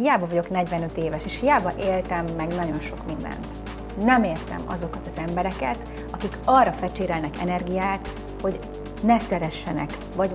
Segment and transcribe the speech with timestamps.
[0.00, 3.46] hiába vagyok 45 éves, és hiába éltem meg nagyon sok mindent.
[4.04, 5.76] Nem értem azokat az embereket,
[6.10, 8.08] akik arra fecsérelnek energiát,
[8.42, 8.58] hogy
[9.02, 10.30] ne szeressenek, vagy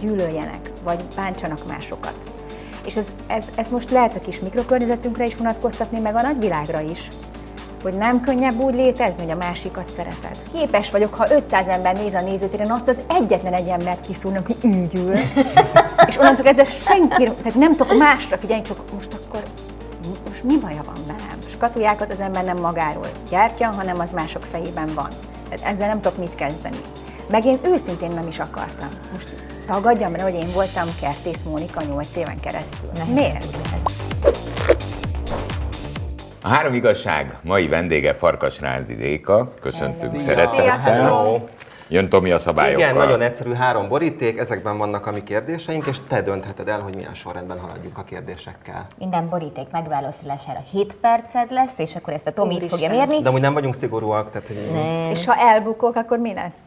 [0.00, 2.14] gyűlöljenek, vagy bántsanak másokat.
[2.86, 7.08] És ez, ez, ez most lehet a kis mikrokörnyezetünkre is vonatkoztatni, meg a nagyvilágra is
[7.84, 10.36] hogy nem könnyebb úgy létezni, hogy a másikat szereted.
[10.52, 14.56] Képes vagyok, ha 500 ember néz a nézőtéren, azt az egyetlen egy embert kiszúrnak, hogy
[14.62, 15.14] így ül.
[16.06, 19.42] És onnantól ezzel senki, tehát nem tudok másra figyelni, csak most akkor
[20.28, 21.38] most mi baja van velem?
[21.48, 25.08] Skatujákat az ember nem magáról gyártja, hanem az mások fejében van.
[25.48, 26.76] Tehát ezzel nem tudok mit kezdeni.
[27.30, 28.88] Meg én őszintén nem is akartam.
[29.12, 29.28] Most
[29.66, 32.90] tagadjam rá, hogy én voltam Kertész Mónika 8 éven keresztül.
[32.96, 33.06] Nem.
[33.06, 33.56] Miért?
[36.42, 39.52] A három igazság mai vendége Farkas Rázi Réka.
[39.60, 41.48] Köszöntünk szeretettel.
[41.88, 42.80] Jön Tomi a szabályokkal.
[42.80, 46.94] Igen, nagyon egyszerű három boríték, ezekben vannak a mi kérdéseink, és te döntheted el, hogy
[46.94, 48.86] milyen sorrendben haladjuk a kérdésekkel.
[48.98, 53.22] Minden boríték megválaszolására 7 perced lesz, és akkor ezt a Tomi itt fogja mérni.
[53.22, 54.56] De amúgy nem vagyunk szigorúak, tehát hogy...
[54.72, 55.10] Nem.
[55.10, 56.58] És ha elbukok, akkor mi lesz?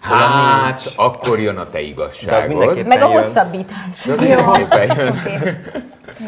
[0.00, 2.86] Hát, akkor jön a te igazságod.
[2.86, 4.06] Meg a hosszabbítás.
[4.06, 4.14] Jó.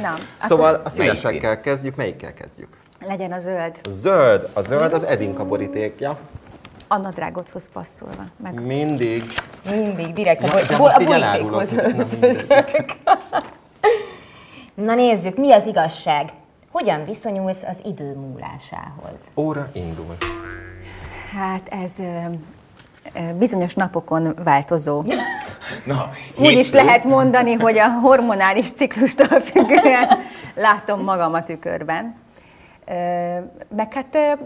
[0.03, 2.69] Na, szóval a színesekkel kezdjük, melyikkel kezdjük?
[3.07, 3.77] Legyen a zöld.
[3.83, 6.19] A zöld, a zöld az Edinka borítékja.
[6.89, 8.25] A nadrágodhoz passzolva.
[8.37, 8.61] Meg.
[8.63, 9.23] Mindig.
[9.71, 12.89] Mindig, direkt a, bo- a borítékhoz öltözök.
[14.75, 16.33] Na nézzük, mi az igazság?
[16.71, 19.21] Hogyan viszonyulsz az idő múlásához?
[19.35, 20.17] Óra indul.
[21.37, 21.93] Hát ez
[23.39, 25.05] bizonyos napokon változó.
[25.85, 30.09] Na, Úgy is lehet mondani, hogy a hormonális ciklustól függően
[30.55, 32.15] látom magam a tükörben.
[33.77, 34.39] Meg hát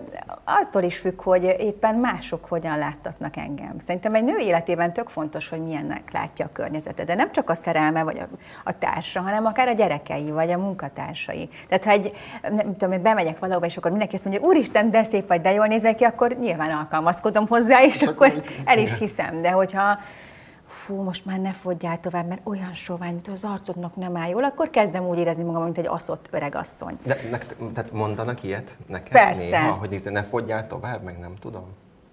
[0.45, 3.79] attól is függ, hogy éppen mások hogyan láttatnak engem.
[3.79, 7.55] Szerintem egy nő életében tök fontos, hogy milyennek látja a környezete, de nem csak a
[7.55, 8.29] szerelme vagy a,
[8.65, 11.49] a társa, hanem akár a gyerekei vagy a munkatársai.
[11.69, 15.03] Tehát ha egy, nem tudom, hogy bemegyek valahova, és akkor mindenki azt mondja, úristen, de
[15.03, 19.43] szép vagy, de jól nézek ki, akkor nyilván alkalmazkodom hozzá, és akkor el is hiszem.
[19.43, 19.99] De hogyha
[20.91, 24.45] fú, most már ne fogyjál tovább, mert olyan sovány, mint az arcodnak nem áll jól,
[24.45, 26.99] akkor kezdem úgy érezni magam, mint egy aszott öregasszony.
[27.03, 27.39] De ne,
[27.75, 29.61] tehát mondanak ilyet neked Persze.
[29.61, 31.65] néha, hogy ne fogyjál tovább, meg nem tudom?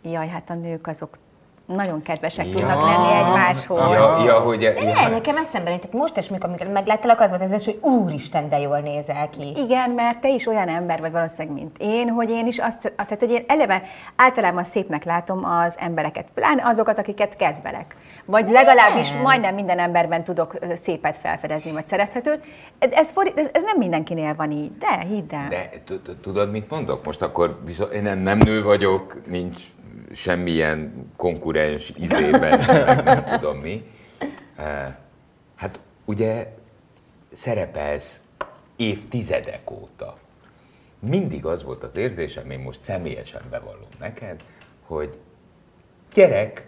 [0.01, 1.17] Jaj, hát a nők azok
[1.65, 2.55] nagyon kedvesek ja.
[2.55, 3.79] tudnak lenni egymáshoz.
[3.79, 4.73] Ja, ja, hogy, ja.
[4.83, 8.79] Ne, nekem eszembe jutott, most is, amikor megláttalak, az volt ez, hogy úristen, de jól
[8.79, 9.53] nézel ki.
[9.55, 13.19] Igen, mert te is olyan ember vagy valószínűleg, mint én, hogy én is azt, tehát
[13.19, 13.83] hogy én eleve
[14.15, 17.95] általában szépnek látom az embereket, pláne azokat, akiket kedvelek.
[18.27, 22.45] Vagy legalábbis majdnem minden emberben tudok szépet felfedezni, vagy szerethetőt.
[22.79, 25.49] Ez, ez, ez nem mindenkinél van így, de hidd el.
[25.49, 25.69] De
[26.21, 27.05] tudod, mit mondok?
[27.05, 29.61] Most akkor viszont én nem, nem nő vagyok, nincs
[30.13, 33.85] semmilyen konkurens izében, meg nem tudom mi.
[35.55, 36.53] Hát ugye
[37.31, 38.21] szerepelsz
[38.75, 40.17] évtizedek óta.
[40.99, 44.43] Mindig az volt az érzésem, én most személyesen bevallom neked,
[44.85, 45.17] hogy
[46.13, 46.67] gyerek,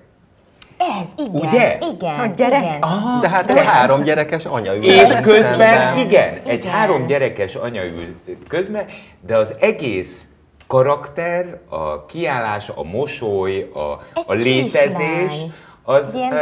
[0.79, 1.47] ez, igen.
[1.47, 1.77] Ugye?
[1.93, 2.19] Igen.
[2.19, 2.61] Hogy gyerek?
[2.61, 2.81] Igen.
[2.81, 4.83] Ah, de hát egy három gyerekes anya ül.
[4.83, 8.15] És közben, igen, igen, egy három gyerekes anya ül
[8.47, 8.85] közben,
[9.21, 10.27] de az egész
[10.67, 13.79] karakter, a kiállás, a mosoly, a,
[14.25, 15.45] a létezés,
[15.83, 16.33] az, Ilyen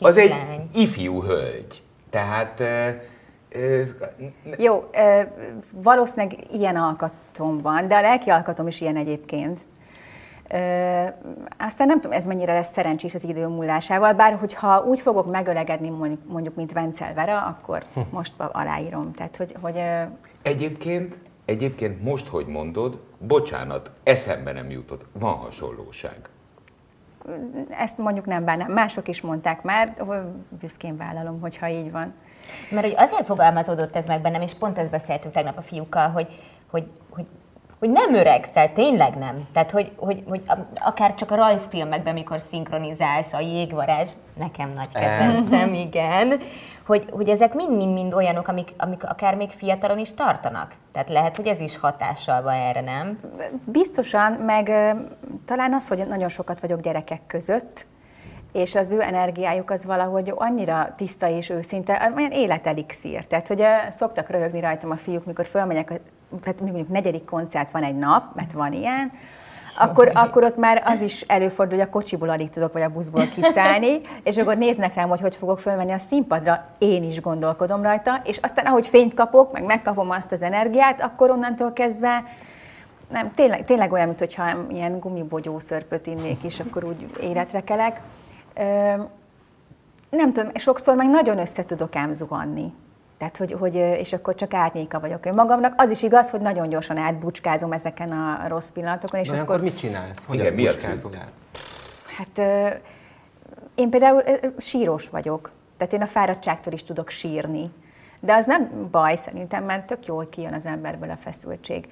[0.00, 0.34] az egy
[0.74, 1.82] ifjú hölgy.
[2.10, 2.62] Tehát
[4.58, 4.90] jó,
[5.70, 9.60] valószínűleg ilyen alkatom van, de a lelki alkatom is ilyen egyébként.
[11.58, 15.88] Aztán nem tudom, ez mennyire lesz szerencsés az idő múlásával, bár hogyha úgy fogok megölegedni
[15.88, 18.00] mondjuk, mondjuk mint Vencel Vera, akkor hm.
[18.10, 19.12] most aláírom.
[19.12, 19.82] Tehát, hogy, hogy,
[20.42, 26.28] Egyébként, egyébként most, hogy mondod, bocsánat, eszembe nem jutott, van hasonlóság.
[27.68, 28.72] Ezt mondjuk nem bánnám.
[28.72, 30.04] Mások is mondták már,
[30.60, 32.14] büszkén vállalom, hogyha így van.
[32.70, 36.28] Mert hogy azért fogalmazódott ez meg bennem, és pont ezt beszéltünk tegnap a fiúkkal, hogy,
[36.70, 37.26] hogy, hogy
[37.80, 39.48] hogy nem öregszel, tényleg nem.
[39.52, 40.42] Tehát, hogy, hogy, hogy
[40.74, 46.40] akár csak a rajzfilmekben, mikor szinkronizálsz, a jégvarázs, nekem nagy kedvencem, igen,
[46.86, 50.74] hogy, hogy ezek mind-mind-mind olyanok, amik, amik akár még fiatalon is tartanak.
[50.92, 53.20] Tehát lehet, hogy ez is hatással van erre, nem?
[53.64, 54.64] Biztosan, meg
[55.46, 57.86] talán az, hogy nagyon sokat vagyok gyerekek között,
[58.52, 63.24] és az ő energiájuk az valahogy annyira tiszta és őszinte, olyan életelixír.
[63.24, 66.00] Tehát, hogy szoktak röhögni rajtam a fiúk, mikor fölmegyek,
[66.42, 69.12] tehát mondjuk negyedik koncert van egy nap, mert van ilyen,
[69.78, 73.26] akkor, akkor ott már az is előfordul, hogy a kocsiból alig tudok, vagy a buszból
[73.34, 78.20] kiszállni, és akkor néznek rám, hogy hogy fogok fölmenni a színpadra, én is gondolkodom rajta,
[78.24, 82.24] és aztán ahogy fényt kapok, meg megkapom azt az energiát, akkor onnantól kezdve
[83.10, 88.00] nem, tényleg, tényleg olyan, mintha ilyen gumibogyó szörpöt innék, és akkor úgy életre kelek.
[88.54, 88.62] Ö,
[90.10, 92.72] nem tudom, sokszor meg nagyon össze tudok ám zuhanni.
[93.20, 95.74] Tehát, hogy, hogy, és akkor csak árnyéka vagyok én magamnak.
[95.76, 99.20] Az is igaz, hogy nagyon gyorsan átbucskázom ezeken a rossz pillanatokon.
[99.20, 100.24] És Na, akkor, akkor mit csinálsz?
[100.24, 101.32] Hogyan Igen, bucskázol át?
[102.16, 102.38] Hát
[103.74, 104.22] én például
[104.58, 105.50] sírós vagyok.
[105.76, 107.70] Tehát én a fáradtságtól is tudok sírni.
[108.20, 111.88] De az nem baj szerintem, mert tök jól kijön az emberből a feszültség.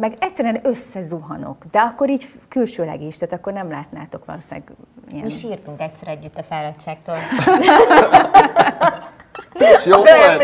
[0.00, 4.70] Meg egyszerűen összezuhanok, de akkor így külsőleg is, tehát akkor nem látnátok valószínűleg
[5.10, 5.24] ilyen...
[5.24, 7.16] Mi sírtunk egyszer együtt a fáradtságtól.
[9.76, 10.42] És jó volt?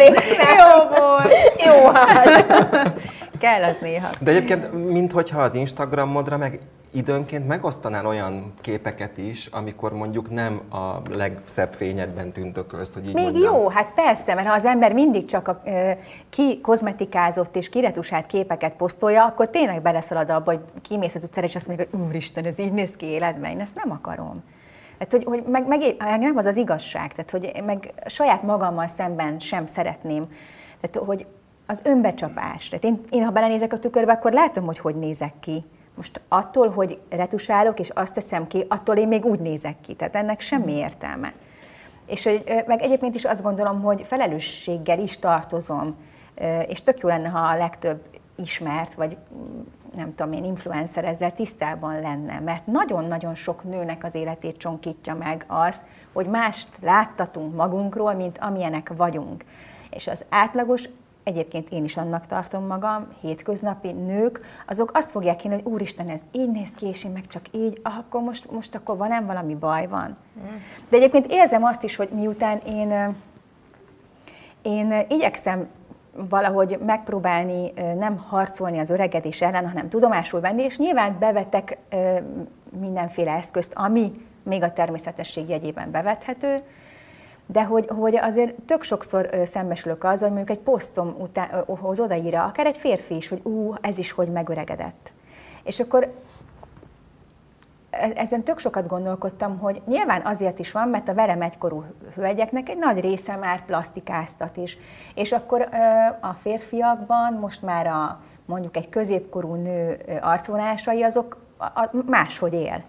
[0.59, 1.33] Jó volt!
[1.65, 2.93] Jó, hát.
[3.39, 4.09] Kell az néha.
[4.21, 6.61] De egyébként, minthogyha az Instagramodra meg
[6.93, 13.25] időnként megosztanál olyan képeket is, amikor mondjuk nem a legszebb fényedben tündökölsz, hogy így Még
[13.25, 13.55] mondjam.
[13.55, 15.91] jó, hát persze, mert ha az ember mindig csak a ö,
[16.31, 21.55] ki kozmetikázott és kiretusált képeket posztolja, akkor tényleg beleszalad abba, hogy kimész az utcára, és
[21.55, 24.35] azt mondja, hogy úristen, ez így néz ki életben, én ezt nem akarom.
[25.01, 28.87] Tehát, hogy, hogy meg, meg, meg nem az az igazság, tehát, hogy meg saját magammal
[28.87, 30.25] szemben sem szeretném.
[30.81, 31.27] Tehát, hogy
[31.67, 32.69] az önbecsapás.
[32.69, 35.65] Tehát én, én, ha belenézek a tükörbe, akkor látom, hogy hogy nézek ki.
[35.95, 39.95] Most attól, hogy retusálok, és azt teszem ki, attól én még úgy nézek ki.
[39.95, 41.33] Tehát ennek semmi értelme.
[42.07, 42.29] És
[42.67, 45.97] meg egyébként is azt gondolom, hogy felelősséggel is tartozom,
[46.67, 48.01] és tök jó lenne, ha a legtöbb
[48.37, 49.17] ismert, vagy
[49.95, 55.45] nem tudom én, influencer ezzel tisztában lenne, mert nagyon-nagyon sok nőnek az életét csonkítja meg
[55.47, 55.81] az,
[56.13, 59.45] hogy mást láttatunk magunkról, mint amilyenek vagyunk.
[59.91, 60.89] És az átlagos
[61.23, 66.21] egyébként én is annak tartom magam, hétköznapi nők, azok azt fogják hinni, hogy úristen, ez
[66.33, 69.27] így néz ki, és én meg csak így, ah, akkor most, most akkor van, nem
[69.27, 70.17] valami baj van.
[70.89, 73.17] De egyébként érzem azt is, hogy miután én,
[74.63, 75.69] én igyekszem
[76.13, 81.79] valahogy megpróbálni nem harcolni az öregedés ellen, hanem tudomásul venni, és nyilván bevetek
[82.81, 84.13] mindenféle eszközt, ami
[84.43, 86.63] még a természetesség jegyében bevethető,
[87.47, 92.45] de hogy, hogy azért tök sokszor szembesülök azzal, hogy mondjuk egy posztom után, hoz odaírja,
[92.45, 95.13] akár egy férfi is, hogy ú, ez is hogy megöregedett.
[95.63, 96.13] És akkor
[97.91, 101.85] ezen tök sokat gondolkodtam, hogy nyilván azért is van, mert a velem egykorú
[102.15, 104.77] hölgyeknek egy nagy része már plastikáztat is.
[105.15, 105.69] És akkor
[106.21, 112.83] a férfiakban most már a mondjuk egy középkorú nő arcvonásai azok a, a, máshogy él.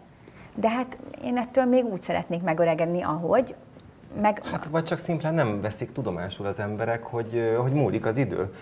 [0.56, 3.56] De hát én ettől még úgy szeretnék megöregedni, ahogy,
[4.22, 8.54] meg Hát vagy csak szimplán nem veszik tudomásul az emberek, hogy, hogy múlik az idő.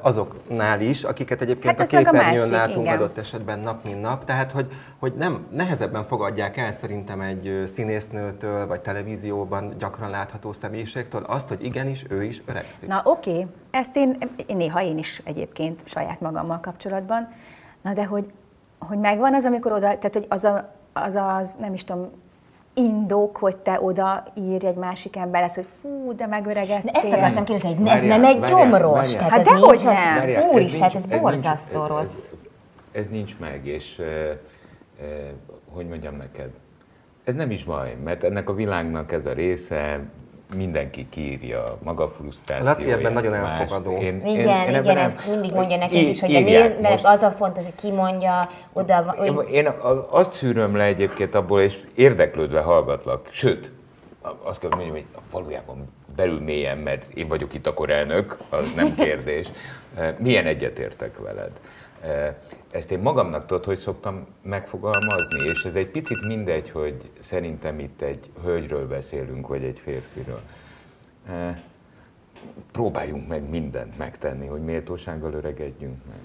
[0.00, 2.96] Azoknál is, akiket egyébként Hát a a képernyőn másik, látunk igen.
[2.96, 8.66] adott esetben nap, mint nap, tehát hogy, hogy nem nehezebben fogadják el szerintem egy színésznőtől,
[8.66, 12.88] vagy televízióban gyakran látható személyiségtől azt, hogy igenis ő is öregszik.
[12.88, 13.46] Na oké, okay.
[13.70, 14.16] ezt én,
[14.46, 17.28] én néha én is egyébként saját magammal kapcsolatban,
[17.82, 18.26] na de hogy,
[18.78, 22.10] hogy megvan az, amikor oda, tehát hogy az, a, az az, nem is tudom,
[22.84, 26.92] indok, hogy te oda írj egy másik emberhez, hogy fú, de megöregedtél.
[26.92, 29.94] De ezt akartam kérdezni, hogy ez nem egy gyomros, tehát Hát ez dehogy nem.
[29.94, 32.02] Várjál, úr is, hát ez nincs- borzasztó rossz.
[32.02, 32.30] Ez,
[32.92, 34.38] ez nincs meg, és e, e,
[35.72, 36.50] hogy mondjam neked,
[37.24, 40.00] ez nem is baj, mert ennek a világnak ez a része,
[40.56, 42.76] mindenki kírja maga frusztrációját.
[42.76, 43.60] Laci ebben nagyon más.
[43.60, 43.96] elfogadó.
[43.96, 47.04] Igen, ebben igen, nem- ezt mindig mondja Í- is, hogy de írják miért, mert most.
[47.06, 48.40] az a fontos, hogy ki mondja,
[48.72, 53.28] oda van, Én, hogy én a- azt szűröm le egyébként abból, és érdeklődve hallgatlak.
[53.30, 53.70] Sőt,
[54.22, 58.72] a- azt kell mondjam, hogy valójában belül mélyen, mert én vagyok itt a korelnök, az
[58.76, 59.48] nem kérdés.
[59.96, 61.50] Eh, Milyen egyetértek veled?
[62.70, 68.00] Ezt én magamnak tudod, hogy szoktam megfogalmazni, és ez egy picit mindegy, hogy szerintem itt
[68.00, 70.40] egy hölgyről beszélünk, vagy egy férfiről.
[71.28, 71.56] Eh,
[72.72, 76.18] Próbáljunk meg mindent megtenni, hogy méltósággal öregedjünk meg.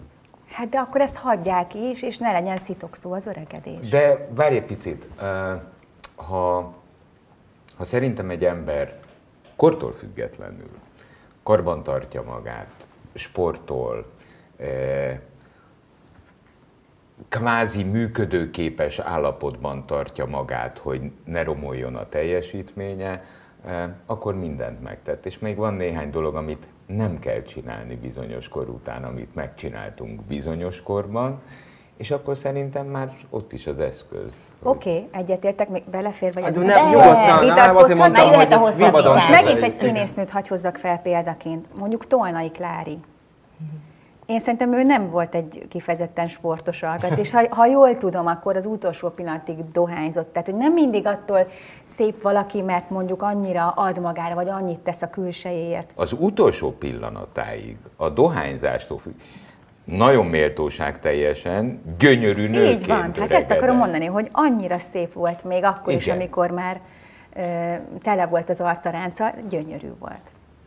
[0.48, 3.90] Hát de akkor ezt hagyják is, és ne legyen szitokszó az öregedés.
[3.90, 5.08] De várj egy picit,
[6.16, 6.74] ha,
[7.78, 9.00] ha szerintem egy ember
[9.56, 10.70] kortól függetlenül
[11.44, 14.06] karban tartja magát, sportol,
[17.30, 23.24] kvázi működőképes állapotban tartja magát, hogy ne romoljon a teljesítménye,
[23.66, 25.26] eh, akkor mindent megtett.
[25.26, 30.82] És még van néhány dolog, amit nem kell csinálni bizonyos kor után, amit megcsináltunk bizonyos
[30.82, 31.42] korban,
[31.98, 34.34] és akkor szerintem már ott is az eszköz.
[34.64, 38.36] Oké, okay, egyetértek, még belefér, vagy ez Hát nem nem, nyugodtan, nem, Vitatkozhat, már jöhet
[38.36, 39.24] hogy a ez hosszabbítás.
[39.24, 43.00] És megint egy színésznőt hagy hozzak fel példaként, mondjuk Tolnai Klári.
[44.26, 48.56] Én szerintem ő nem volt egy kifejezetten sportos alkat, és ha, ha jól tudom, akkor
[48.56, 50.34] az utolsó pillanatig dohányzott.
[50.34, 51.48] Tehát, hogy nem mindig attól
[51.84, 55.92] szép valaki, mert mondjuk annyira ad magára, vagy annyit tesz a külsejéért.
[55.96, 59.14] az utolsó pillanatáig a dohányzástól függ,
[59.84, 65.44] nagyon méltóság teljesen, gyönyörű nőként Így van, hát ezt akarom mondani, hogy annyira szép volt
[65.44, 66.16] még akkor is, Igen.
[66.16, 66.80] amikor már
[67.36, 67.42] ö,
[68.02, 70.22] tele volt az arca ránca, gyönyörű volt.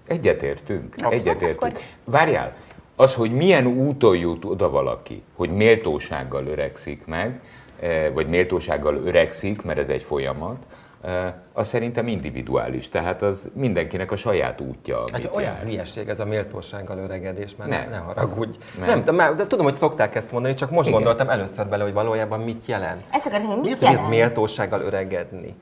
[0.07, 1.63] Egyetértünk, Abszolút, egyetértünk.
[1.63, 2.53] akkor- Várjál,
[3.01, 7.41] az, hogy milyen úton jut oda valaki, hogy méltósággal öregszik meg,
[7.81, 10.57] eh, vagy méltósággal öregszik, mert ez egy folyamat,
[11.03, 15.63] eh, az szerintem individuális, tehát az mindenkinek a saját útja, amit Hát olyan jár.
[15.63, 17.87] hülyeség ez a méltósággal öregedés, mert Ne.
[17.91, 18.59] ne, haragudj.
[18.79, 18.87] Nem.
[18.89, 20.93] Nem, de, már, de tudom, hogy szokták ezt mondani, csak most Igen.
[21.03, 23.03] gondoltam először bele, hogy valójában mit jelent.
[23.11, 24.09] Ezt akartam, hogy Mi mit az, hogy jelent?
[24.09, 25.55] méltósággal öregedni?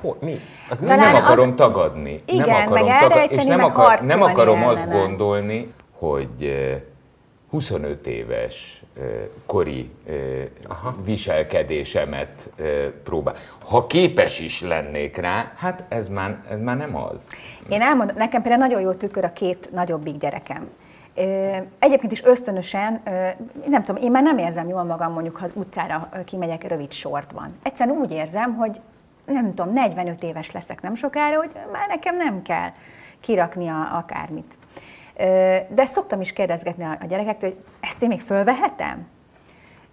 [0.00, 0.40] Hol, mi?
[0.70, 0.86] Az mi?
[0.86, 2.20] Talán nem az- akarom tagadni.
[2.26, 5.72] Igen, nem akarom meg tagad- elrejteni, és nem, akar, nem akarom azt gondolni,
[6.02, 6.80] hogy eh,
[7.52, 9.04] 25 éves eh,
[9.46, 10.14] kori eh,
[11.04, 12.66] viselkedésemet eh,
[13.04, 13.34] próbál.
[13.68, 17.26] Ha képes is lennék rá, hát ez már, ez már nem az.
[17.68, 20.68] Én elmondom, nekem például nagyon jó tükör a két nagyobbik gyerekem.
[21.78, 23.02] Egyébként is ösztönösen,
[23.66, 27.54] nem tudom, én már nem érzem jól magam mondjuk, ha az utcára kimegyek rövid sortban.
[27.62, 28.80] Egyszerűen úgy érzem, hogy
[29.26, 32.70] nem tudom, 45 éves leszek nem sokára, hogy már nekem nem kell
[33.20, 34.54] kirakni a, akármit.
[35.68, 39.06] De szoktam is kérdezgetni a gyerekektől, hogy ezt én még fölvehetem?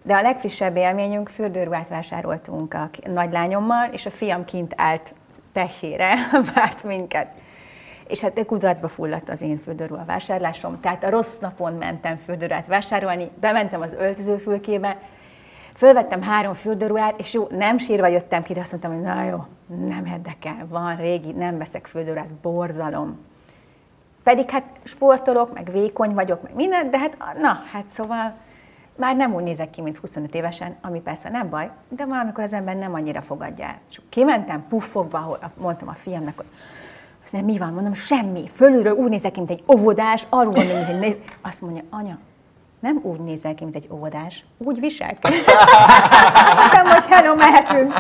[0.04, 5.14] De a legfrissebb élményünk, fürdőruhát vásároltunk a nagylányommal, és a fiam kint állt
[5.54, 6.14] pehére,
[6.56, 7.28] várt minket.
[8.08, 10.80] És hát kudarcba fulladt az én fürdőruha vásárlásom.
[10.80, 14.98] Tehát a rossz napon mentem fürdőruhát vásárolni, bementem az öltözőfülkébe,
[15.74, 19.46] fölvettem három fürdőruhát, és jó, nem sírva jöttem ki, de azt mondtam, hogy na jó,
[19.88, 23.18] nem érdekel, van régi, nem veszek fürdőruhát, borzalom.
[24.30, 28.34] Pedig hát sportolok, meg vékony vagyok, meg minden, de hát na, hát szóval
[28.96, 32.54] már nem úgy nézek ki, mint 25 évesen, ami persze nem baj, de valamikor az
[32.54, 33.80] ember nem annyira fogadja el.
[33.90, 36.46] És kimentem puffogva, ahol mondtam a fiamnak, hogy
[37.24, 37.74] azt mondja, mi van?
[37.74, 38.48] Mondom, semmi.
[38.54, 41.16] Fölülről úgy nézek ki, mint egy óvodás, alul mint egy néz...
[41.42, 42.18] Azt mondja, anya,
[42.80, 45.48] nem úgy nézel ki, mint egy óvodás, úgy viselkedsz.
[46.58, 47.94] Mondtam, hogy hello, mehetünk.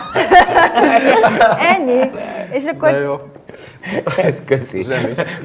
[1.75, 2.09] Ennyi.
[2.51, 3.29] És akkor.
[4.27, 4.85] Ez köszi.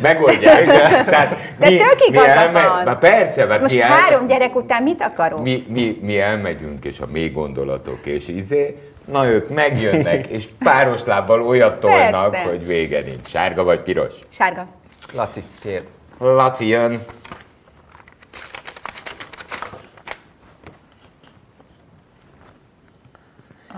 [0.02, 0.64] Megoldják.
[1.10, 2.84] Tehát De tök igaza van.
[2.84, 5.42] Na persze, mert most mi, három gyerek után mit akarok?
[5.42, 11.04] mi, mi, mi elmegyünk, és a mély gondolatok, és izé, na ők megjönnek, és páros
[11.04, 12.48] lábbal olyat tolnak, Persze.
[12.48, 13.28] hogy vége nincs.
[13.28, 14.14] Sárga vagy piros?
[14.28, 14.66] Sárga.
[15.12, 15.84] Laci, tiéd.
[16.18, 17.04] Laci jön.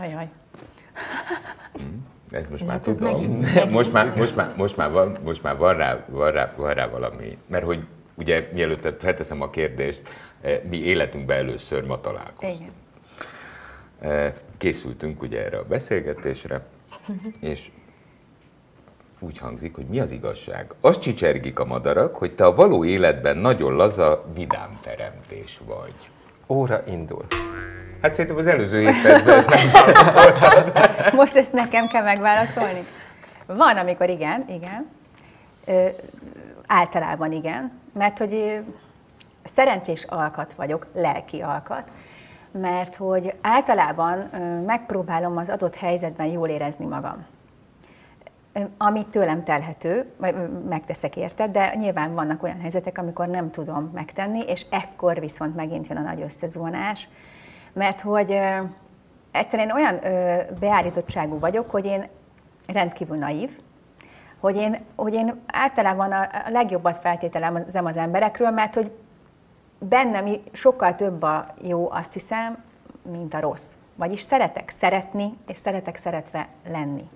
[0.01, 0.29] Ajaj.
[2.31, 3.13] Ezt most már Látod, tudom.
[3.21, 6.75] megint- Most már, most már, most már, van, most már van, rá, van, rá, van
[6.75, 7.39] rá valami.
[7.47, 10.01] Mert hogy ugye mielőtt felteszem a kérdést,
[10.41, 12.55] eh, mi életünkben először ma találkoztunk.
[12.55, 12.73] Igen.
[14.13, 16.67] Eh, Készültünk ugye erre a beszélgetésre,
[17.41, 17.71] és
[19.19, 20.75] úgy hangzik, hogy mi az igazság.
[20.81, 25.93] Azt csicsergik a madarak, hogy te a való életben nagyon laza, vidám teremtés vagy.
[26.47, 27.25] Óra indul.
[28.03, 30.73] Hát szerintem az előző évben ezt megválaszoltad.
[31.21, 32.87] Most ezt nekem kell megválaszolni?
[33.47, 34.87] Van, amikor igen, igen.
[35.65, 35.87] Ö,
[36.67, 38.61] általában igen, mert hogy
[39.45, 41.91] szerencsés alkat vagyok, lelki alkat,
[42.51, 44.19] mert hogy általában
[44.67, 47.27] megpróbálom az adott helyzetben jól érezni magam.
[48.77, 50.13] Amit tőlem telhető,
[50.69, 55.87] megteszek érte, de nyilván vannak olyan helyzetek, amikor nem tudom megtenni, és ekkor viszont megint
[55.87, 57.09] jön a nagy összezónás,
[57.77, 58.39] mert hogy
[59.31, 59.99] egyszerűen olyan
[60.61, 62.09] beállítottságú vagyok, hogy én
[62.67, 63.59] rendkívül naív,
[64.41, 68.91] hogy én, hogy én általában a, a legjobbat feltételezem az emberekről, mert hogy
[69.79, 72.63] bennem sokkal több a jó, azt hiszem,
[73.11, 73.69] mint a rossz.
[73.95, 77.09] Vagyis szeretek szeretni, és szeretek szeretve lenni.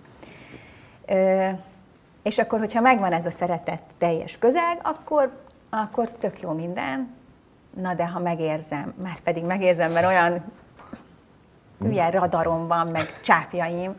[1.07, 1.49] Ö,
[2.23, 5.33] és akkor, hogyha megvan ez a szeretet teljes közeg, akkor,
[5.71, 7.19] akkor tök jó minden.
[7.71, 10.43] Na de ha megérzem, már pedig megérzem, mert olyan
[11.81, 13.95] hülye radarom van, meg csápjaim,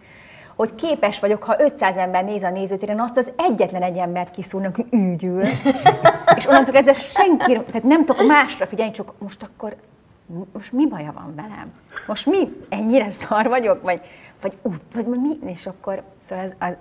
[0.55, 4.77] hogy képes vagyok, ha 500 ember néz a nézőtéren, azt az egyetlen egy embert kiszúrnak,
[4.91, 5.41] ügyül,
[6.37, 9.75] és onnantól ezzel senki, tehát nem tudok másra figyelni, csak most akkor,
[10.53, 11.73] most mi baja van velem?
[12.07, 12.63] Most mi?
[12.69, 13.81] Ennyire szar vagyok?
[13.81, 14.01] Vagy,
[14.41, 15.51] vagy úgy, vagy mi?
[15.51, 16.73] És akkor, szóval ez, az,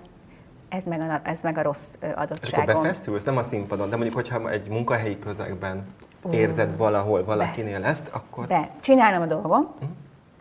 [0.69, 2.81] ez, meg a, ez meg a rossz ö, És akkor adottságom.
[2.81, 5.85] befeszülsz, nem a színpadon, de mondjuk, hogyha egy munkahelyi közegben
[6.31, 9.67] érzed valahol valakinél ezt, akkor Be, csinálom a dolgom,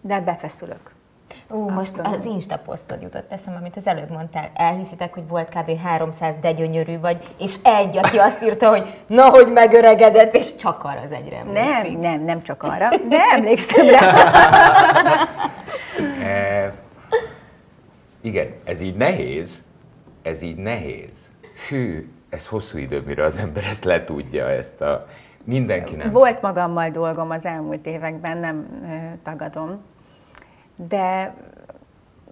[0.01, 0.91] de befeszülök.
[1.49, 4.51] Ú, most az Insta posztod jutott eszem, amit az előbb mondtál.
[4.55, 5.79] Elhiszitek, hogy volt kb.
[5.79, 10.85] 300 de gyönyörű vagy, és egy, aki azt írta, hogy na, hogy megöregedett, és csak
[10.85, 11.99] arra az egyre Nem, emlékszik.
[11.99, 14.01] nem, nem csak arra, de emlékszem rá.
[16.25, 16.75] E,
[18.21, 19.63] igen, ez így nehéz,
[20.23, 21.17] ez így nehéz.
[21.69, 25.07] Hű, ez hosszú idő, mire az ember ezt letudja, ezt a...
[25.45, 26.13] Mindenki nem.
[26.13, 28.67] Volt magammal dolgom az elmúlt években, nem
[29.23, 29.83] tagadom.
[30.77, 31.35] De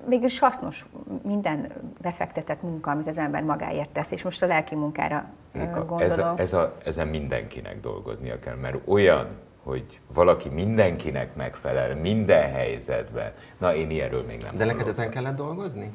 [0.06, 0.86] mégis hasznos
[1.22, 6.00] minden befektetett munka, amit az ember magáért tesz, és most a lelki munkára Nika, gondolom.
[6.00, 9.26] Ez a, ez a, ezen mindenkinek dolgoznia kell, mert olyan,
[9.62, 13.32] hogy valaki mindenkinek megfelel, minden helyzetben.
[13.58, 15.92] Na, én ilyenről még nem De neked ezen kellett dolgozni?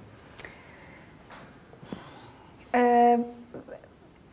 [2.71, 3.13] Ö,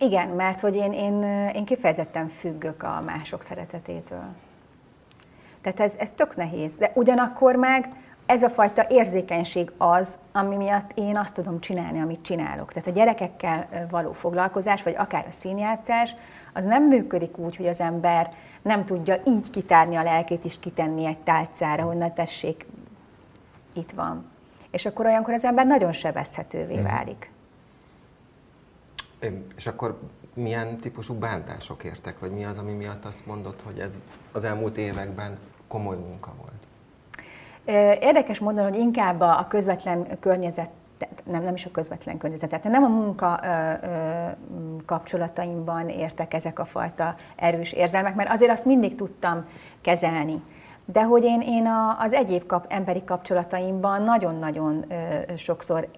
[0.00, 1.23] igen, mert hogy én, én,
[1.54, 4.25] én kifejezetten függök a mások szeretetétől.
[5.61, 7.88] Tehát ez, ez tök nehéz, de ugyanakkor meg
[8.26, 12.73] ez a fajta érzékenység az, ami miatt én azt tudom csinálni, amit csinálok.
[12.73, 16.14] Tehát a gyerekekkel való foglalkozás, vagy akár a színjátszás,
[16.52, 21.07] az nem működik úgy, hogy az ember nem tudja így kitárni a lelkét és kitenni
[21.07, 22.66] egy tálcára, hogy na tessék,
[23.73, 24.30] itt van.
[24.71, 27.30] És akkor olyankor az ember nagyon sebezhetővé válik.
[29.57, 29.99] És akkor
[30.35, 33.95] milyen típusú bántások értek, vagy mi az, ami miatt azt mondod, hogy ez
[34.33, 36.53] az elmúlt években komoly munka volt?
[38.03, 40.71] Érdekes módon, hogy inkább a közvetlen környezet,
[41.25, 44.27] nem, nem is a közvetlen környezet, tehát nem a munka ö, ö,
[44.87, 49.45] kapcsolataimban értek ezek a fajta erős érzelmek, mert azért azt mindig tudtam
[49.81, 50.43] kezelni.
[50.85, 54.85] De hogy én, én a, az egyéb kap, emberi kapcsolataimban nagyon-nagyon
[55.37, 55.89] sokszor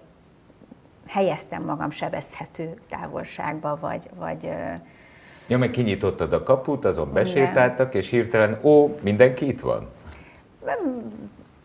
[1.07, 4.49] helyeztem magam sebezhető távolságba, vagy, vagy
[5.47, 9.89] Ja, meg kinyitottad a kaput, azon besétáltak, és hirtelen, ó, mindenki itt van.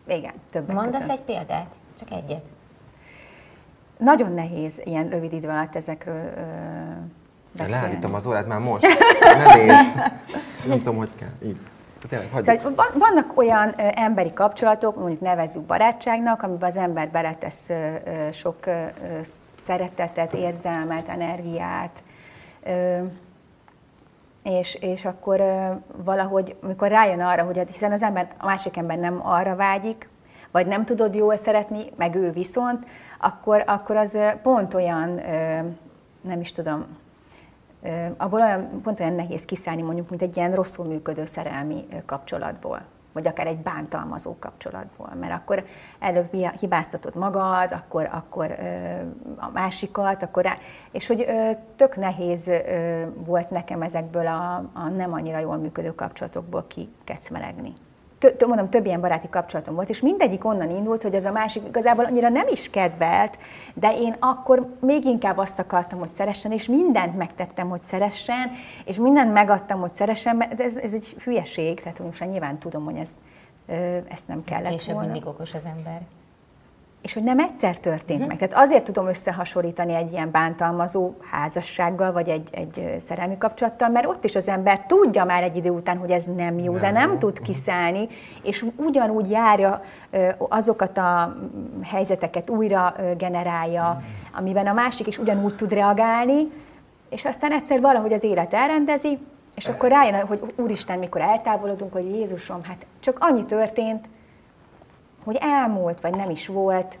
[0.07, 1.09] igen, többek Mondasz között.
[1.15, 1.67] egy példát?
[1.99, 2.43] Csak egyet.
[3.97, 6.41] Nagyon nehéz ilyen rövid idő alatt ezekről ö,
[7.57, 7.81] beszélni.
[7.81, 8.85] Leállítom az órát már most.
[9.21, 9.95] Ne nézd.
[10.67, 11.29] Nem tudom, hogy kell.
[11.43, 11.57] Így.
[12.07, 12.29] Tényleg.
[12.31, 17.69] Szóval van- vannak olyan emberi kapcsolatok, mondjuk nevezzük barátságnak, amiben az ember beletesz
[18.31, 18.57] sok
[19.63, 22.03] szeretetet, érzelmet, energiát,
[24.43, 25.41] és, és akkor
[26.03, 30.09] valahogy, amikor rájön arra, hogy hát hiszen az ember, a másik ember nem arra vágyik,
[30.51, 32.85] vagy nem tudod jól szeretni, meg ő viszont,
[33.19, 35.21] akkor, akkor az pont olyan,
[36.21, 36.85] nem is tudom,
[38.17, 42.81] abból olyan, pont olyan nehéz kiszállni mondjuk, mint egy ilyen rosszul működő szerelmi kapcsolatból,
[43.13, 45.65] vagy akár egy bántalmazó kapcsolatból, mert akkor
[45.99, 48.55] előbb hi- hibáztatod magad, akkor, akkor
[49.37, 50.53] a másikat, akkor rá,
[50.91, 51.25] és hogy
[51.75, 52.51] tök nehéz
[53.25, 57.73] volt nekem ezekből a, a nem annyira jól működő kapcsolatokból kikecmelegni.
[58.19, 61.31] Tö, tö, mondom, több ilyen baráti kapcsolatom volt, és mindegyik onnan indult, hogy az a
[61.31, 63.37] másik igazából annyira nem is kedvelt,
[63.73, 68.51] de én akkor még inkább azt akartam, hogy szeressen, és mindent megtettem, hogy szeressen,
[68.85, 72.97] és mindent megadtam, hogy szeressen, mert ez, ez egy hülyeség, tehát most nyilván tudom, hogy
[72.97, 73.09] ez,
[74.09, 75.11] ezt nem kellett Később volna.
[75.11, 76.01] mindig okos az ember.
[77.01, 78.37] És hogy nem egyszer történt meg.
[78.37, 84.25] Tehát azért tudom összehasonlítani egy ilyen bántalmazó házassággal, vagy egy, egy szerelmi kapcsolattal, mert ott
[84.25, 87.11] is az ember tudja már egy idő után, hogy ez nem jó, de Nem nem
[87.11, 87.17] jó.
[87.17, 88.07] tud kiszállni,
[88.43, 89.81] és ugyanúgy járja
[90.37, 94.01] azokat a mm, helyzeteket, újra generálja,
[94.37, 96.51] amiben a másik is ugyanúgy tud reagálni,
[97.09, 99.17] és aztán egyszer valahogy az élet elrendezi,
[99.55, 104.05] és akkor rájön, hogy úristen, mikor eltávolodunk, hogy Jézusom, hát csak annyi történt,
[105.29, 106.97] hogy elmúlt, vagy nem is volt.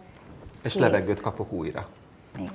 [0.63, 0.81] És kész.
[0.81, 1.87] levegőt kapok újra.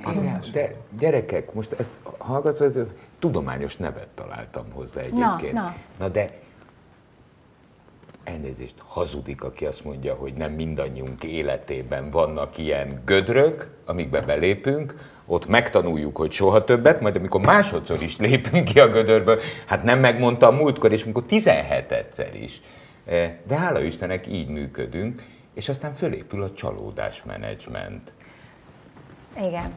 [0.07, 0.41] Igen.
[0.53, 2.73] De gyerekek, most ezt hallgatva, ez
[3.19, 5.53] tudományos nevet találtam hozzá egyébként.
[5.53, 5.75] na.
[5.99, 6.39] na de
[8.25, 15.47] elnézést, hazudik, aki azt mondja, hogy nem mindannyiunk életében vannak ilyen gödrök, amikbe belépünk, ott
[15.47, 20.47] megtanuljuk, hogy soha többet, majd amikor másodszor is lépünk ki a gödörből, hát nem megmondta
[20.47, 22.61] a múltkor, és amikor 17 egyszer is.
[23.05, 25.23] Eh, De hála Istennek így működünk,
[25.55, 28.13] és aztán fölépül a csalódásmenedzsment.
[29.37, 29.75] Igen.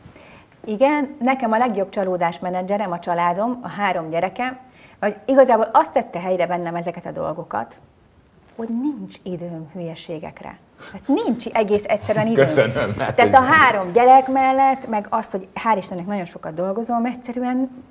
[0.65, 4.57] Igen, nekem a legjobb csalódásmenedzserem a családom, a három gyerekem,
[4.99, 7.77] hogy igazából azt tette helyre bennem ezeket a dolgokat,
[8.55, 10.57] hogy nincs időm hülyeségekre.
[10.91, 12.45] Hát nincs egész egyszerűen időm.
[12.45, 17.05] Köszönöm, hát Tehát a három gyerek mellett, meg azt, hogy hál' Istennek nagyon sokat dolgozom,
[17.05, 17.83] egyszerűen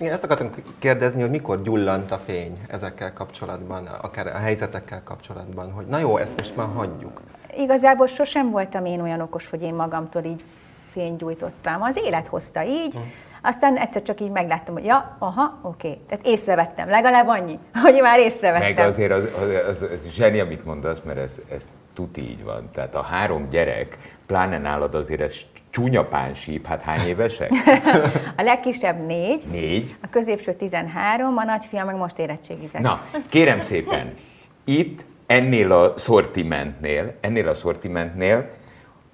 [0.00, 5.72] Igen, ezt akartam kérdezni, hogy mikor gyullant a fény ezekkel kapcsolatban, akár a helyzetekkel kapcsolatban,
[5.72, 7.20] hogy na jó, ezt most már hagyjuk.
[7.56, 10.44] Igazából sosem voltam én olyan okos, hogy én magamtól így
[10.90, 11.82] fénygyújtottam.
[11.82, 13.00] Az élet hozta így, Hm.
[13.42, 15.98] aztán egyszer csak így megláttam, hogy ja, aha, oké.
[16.08, 18.74] Tehát észrevettem, legalább annyi, hogy már észrevettem.
[18.74, 21.64] Meg azért az, az, az, az zseni, amit mondasz, mert ez, ez
[21.98, 22.70] tuti így van.
[22.72, 25.36] Tehát a három gyerek, pláne nálad azért ez
[25.70, 27.50] csúnya pánsíp, hát hány évesek?
[28.40, 29.96] A legkisebb négy, Négy.
[30.02, 32.82] a középső 13, a nagyfiam meg most érettségizett.
[32.82, 34.14] Na, kérem szépen,
[34.64, 38.50] itt ennél a szortimentnél, ennél a szortimentnél,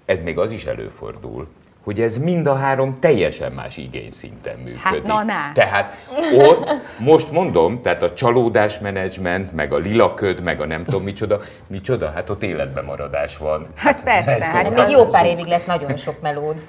[0.05, 1.49] ez még az is előfordul,
[1.85, 4.83] hogy ez mind a három teljesen más igényszinten működik.
[4.83, 5.35] Hát, na, na.
[5.55, 6.07] Tehát
[6.49, 12.13] ott, most mondom, tehát a csalódásmenedzsment, meg a lilaköd, meg a nem tudom micsoda, micsoda,
[12.15, 13.67] hát ott életbemaradás van.
[13.77, 14.73] Hát persze, hát van.
[14.73, 16.65] Ez még jó pár évig lesz nagyon sok melód.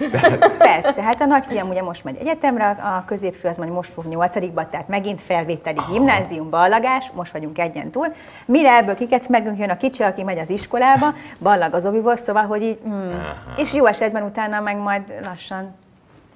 [0.58, 4.68] Persze, hát a nagyfiam ugye most megy egyetemre, a középső az majd most fog nyolcadikba,
[4.68, 8.14] tehát megint felvételi gimnázium, ballagás, most vagyunk egyen túl.
[8.46, 12.62] Mire ebből kikecmergünk, jön a kicsi, aki megy az iskolába, ballag az oviból, szóval, hogy
[12.62, 13.12] így, mm.
[13.58, 15.76] és jó esetben utána meg majd lassan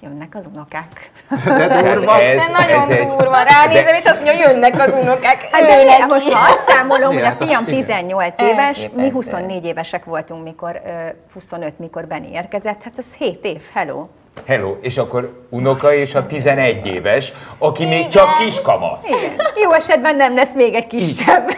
[0.01, 1.11] jönnek az unokák.
[1.45, 2.05] De durva.
[2.17, 3.41] Tehát ez- nagyon ez egy- durva.
[3.43, 5.41] Ránézem, de- és azt mondja, jönnek az unokák.
[5.51, 6.03] Hát de neki.
[6.07, 9.11] most ha azt számolom, hogy a fiam 18 éves, mi Elképesztő.
[9.11, 10.89] 24 évesek voltunk, mikor, ö,
[11.33, 14.07] 25, mikor Benni érkezett, hát ez 7 év, hello.
[14.47, 18.09] Hello, és akkor unoka és a 11 éves, aki még Igen.
[18.09, 19.07] csak kiskamasz.
[19.07, 19.33] Igen.
[19.63, 21.49] Jó esetben nem lesz még egy kisebb.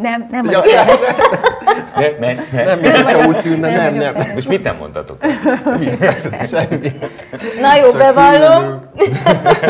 [0.00, 1.00] Nem, nem Ja, vagyok éhes.
[1.96, 2.64] Ne, ne, ne.
[2.64, 4.30] Nem, mintha úgy tűnne, nem, vagyok nem.
[4.34, 5.16] Most mit nem mondtatok?
[6.50, 6.98] Semmi.
[7.60, 8.80] Na jó, Csak bevallom.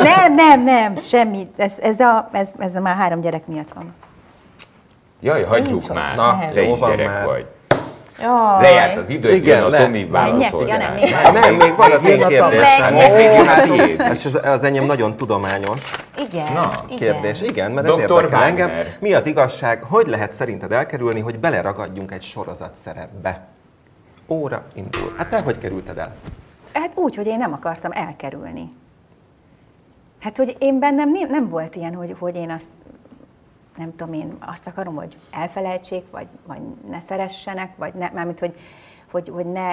[0.03, 1.49] Nem, nem, nem, semmi.
[1.57, 3.95] Ez, ez, a, ez, ez a már három gyerek miatt van.
[5.21, 6.17] Jaj, hagyjuk Nincs már.
[6.17, 7.25] Na, Te jó is gyerek már.
[7.25, 7.47] vagy.
[8.21, 8.63] Jaj.
[8.63, 9.77] Lejárt az idő, Igen, jön a.
[9.77, 11.39] Tomi Menjek, ugye, nem, még válaszolni.
[11.41, 12.95] Nem, még van az én kérdésem.
[12.95, 14.01] Még hát tiéd.
[14.01, 15.81] ez az, az enyém nagyon tudományos
[16.19, 16.53] Igen.
[16.53, 17.41] Na, kérdés.
[17.41, 18.71] Igen, mert ez érdekel engem.
[18.99, 23.47] Mi az igazság, hogy lehet szerinted elkerülni, hogy beleragadjunk egy sorozat szerepbe?
[24.29, 25.15] Óra indul.
[25.17, 26.15] Hát te hogy kerülted el?
[26.73, 28.67] Hát úgy, hogy én nem akartam elkerülni.
[30.21, 32.69] Hát, hogy én bennem nem, nem volt ilyen, hogy, hogy én azt,
[33.77, 38.55] nem tudom én, azt akarom, hogy elfelejtsék, vagy, vagy ne szeressenek, vagy ne, mármint, hogy,
[39.11, 39.73] hogy, hogy ne,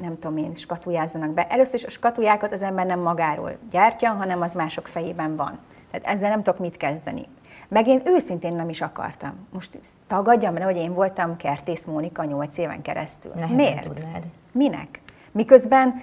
[0.00, 1.46] nem tudom én, skatujázzanak be.
[1.46, 5.58] Először is a skatujákat az ember nem magáról gyártja, hanem az mások fejében van.
[5.90, 7.26] Tehát ezzel nem tudok mit kezdeni.
[7.68, 9.46] Meg én őszintén nem is akartam.
[9.52, 13.32] Most tagadjam le, hogy én voltam Kertész Mónika 8 éven keresztül.
[13.34, 13.82] Nehezen Miért?
[13.82, 14.24] tudnád.
[14.52, 15.00] Minek?
[15.32, 16.02] Miközben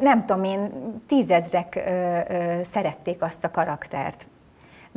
[0.00, 0.70] nem tudom én,
[1.06, 4.26] tízezrek ö, ö, szerették azt a karaktert.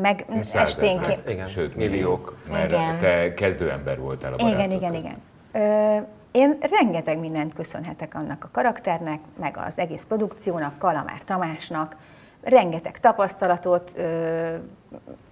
[0.01, 1.05] Meg esténként...
[1.05, 2.38] Hát igen, Sőt, milliók.
[2.51, 2.97] Mert Igen.
[2.97, 5.05] te kezdőember voltál a Igen, barátok igen, között.
[5.05, 5.21] igen.
[5.51, 11.95] Ö, én rengeteg mindent köszönhetek annak a karakternek, meg az egész produkciónak, Kalamár Tamásnak,
[12.43, 14.55] rengeteg tapasztalatot, ö,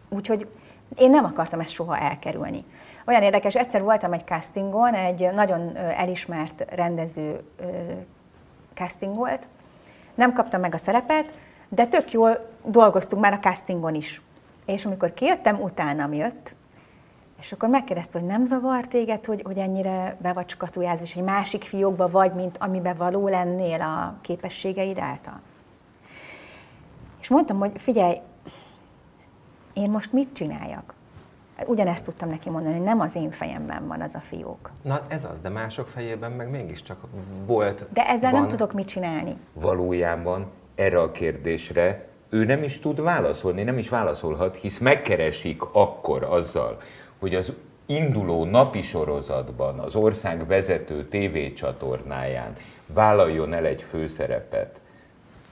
[0.09, 0.47] úgyhogy
[0.97, 2.63] én nem akartam ezt soha elkerülni.
[3.05, 7.65] Olyan érdekes, egyszer voltam egy castingon, egy nagyon elismert rendező ö,
[8.73, 9.47] casting volt,
[10.15, 11.33] nem kaptam meg a szerepet,
[11.69, 14.21] de tök jól dolgoztunk már a castingon is.
[14.65, 16.55] És amikor kijöttem, utána jött,
[17.39, 21.23] és akkor megkérdezte, hogy nem zavar téged, hogy, hogy ennyire be vagy skatujázva, és egy
[21.23, 25.41] másik fiókba vagy, mint amiben való lennél a képességeid által.
[27.21, 28.17] És mondtam, hogy figyelj,
[29.73, 30.93] én most mit csináljak?
[31.65, 34.71] Ugyanezt tudtam neki mondani, hogy nem az én fejemben van az a fiók.
[34.81, 36.99] Na ez az, de mások fejében meg mégiscsak
[37.45, 37.85] volt.
[37.93, 38.39] De ezzel van.
[38.39, 39.37] nem tudok mit csinálni.
[39.53, 46.23] Valójában erre a kérdésre ő nem is tud válaszolni, nem is válaszolhat, hisz megkeresik akkor
[46.23, 46.77] azzal,
[47.19, 47.51] hogy az
[47.85, 52.55] induló napi sorozatban, az ország vezető tévécsatornáján
[52.87, 54.79] vállaljon el egy főszerepet,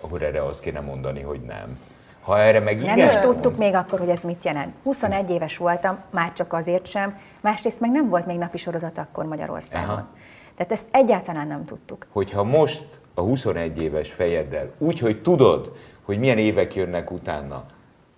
[0.01, 1.79] akkor erre azt kéne mondani, hogy nem.
[2.21, 4.73] Ha erre meg Nem igen is mond- tudtuk még akkor, hogy ez mit jelent.
[4.83, 9.25] 21 éves voltam, már csak azért sem, másrészt meg nem volt még napi sorozat akkor
[9.25, 9.89] Magyarországon.
[9.89, 10.07] Aha.
[10.55, 12.05] Tehát ezt egyáltalán nem tudtuk.
[12.09, 15.71] hogyha most a 21 éves fejeddel, úgy, hogy tudod,
[16.03, 17.65] hogy milyen évek jönnek utána,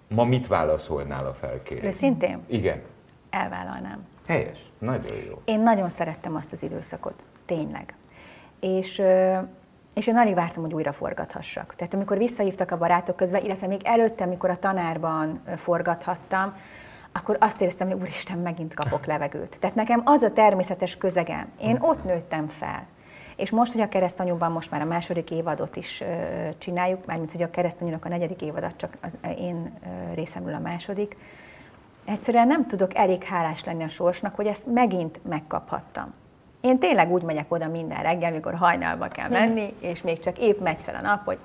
[0.08, 1.88] ma mit válaszolnál a felkérésre?
[1.88, 2.82] Őszintén Igen.
[3.30, 4.06] elvállalnám.
[4.28, 4.60] Helyes.
[4.80, 5.41] Nagyon jó.
[5.45, 7.95] Én nagyon szerettem azt az időszakot, tényleg.
[8.60, 9.02] És,
[9.93, 11.76] és én alig vártam, hogy újra forgathassak.
[11.76, 16.54] Tehát amikor visszahívtak a barátok közben, illetve még előtte, amikor a tanárban forgathattam,
[17.12, 19.60] akkor azt éreztem, hogy úristen, megint kapok levegőt.
[19.60, 21.48] Tehát nekem az a természetes közegem.
[21.62, 22.86] Én ott nőttem fel.
[23.36, 26.04] És most, hogy a keresztanyúban most már a második évadot is
[26.58, 29.74] csináljuk, mármint hogy a keresztanyúnak a negyedik évadat csak az én
[30.13, 31.17] részemről a második,
[32.06, 36.12] Egyszerűen nem tudok elég hálás lenni a sorsnak, hogy ezt megint megkaphattam.
[36.62, 40.60] Én tényleg úgy megyek oda minden reggel, mikor hajnalba kell menni, és még csak épp
[40.60, 41.38] megy fel a nap, hogy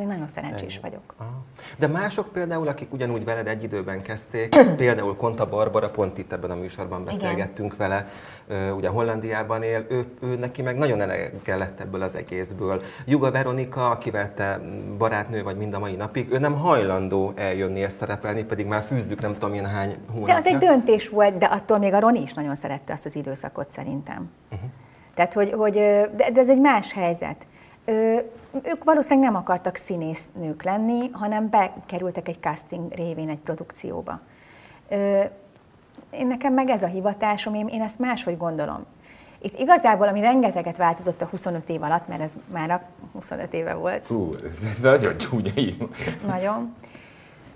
[0.00, 1.14] én nagyon szerencsés vagyok.
[1.16, 1.42] Aha.
[1.76, 6.50] De mások például, akik ugyanúgy veled egy időben kezdték, például Konta Barbara, pont itt ebben
[6.50, 8.08] a műsorban beszélgettünk vele,
[8.46, 12.82] ö, ugye Hollandiában él, ő, ő neki meg nagyon elege lett ebből az egészből.
[13.04, 14.60] Juga Veronika, akivel te
[14.98, 19.20] barátnő vagy mind a mai napig, ő nem hajlandó eljönni és szerepelni, pedig már fűzzük
[19.20, 20.26] nem tudom én hány hónapja.
[20.26, 23.16] De az egy döntés volt, de attól még a Roni is nagyon szerette azt az
[23.16, 24.30] időszakot szerintem.
[24.52, 24.68] Uh-huh.
[25.14, 27.46] Tehát, hogy, hogy de, de ez egy más helyzet.
[27.84, 28.18] Ö,
[28.62, 34.18] Ők valószínűleg nem akartak színésznők lenni, hanem bekerültek egy casting révén egy produkcióba.
[34.88, 35.22] Ö,
[36.10, 38.84] Én nekem meg ez a hivatásom, én, én ezt máshogy gondolom.
[39.42, 43.74] Itt igazából, ami rengeteget változott a 25 év alatt, mert ez már a 25 éve
[43.74, 44.06] volt.
[44.06, 45.88] Hú, ez nagyon csúnya így.
[46.26, 46.74] Nagyon.